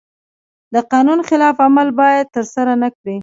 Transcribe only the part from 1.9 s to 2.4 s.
باید